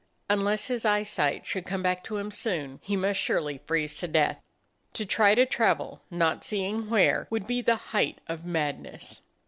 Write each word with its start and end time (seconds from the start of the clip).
Unless 0.31 0.65
his 0.65 0.83
eyesight 0.83 1.45
should 1.45 1.67
come 1.67 1.83
back 1.83 2.03
to 2.05 2.17
him 2.17 2.31
soon, 2.31 2.79
he 2.81 2.95
must 2.95 3.19
surely 3.19 3.59
freeze 3.67 3.99
to 3.99 4.07
death. 4.07 4.41
To 4.93 5.05
try 5.05 5.35
to 5.35 5.45
travel, 5.45 6.01
not 6.09 6.43
seeing 6.43 6.89
where, 6.89 7.27
would 7.29 7.45
be 7.45 7.61
the 7.61 7.75
height 7.75 8.17
of 8.27 8.43
madness. 8.43 9.21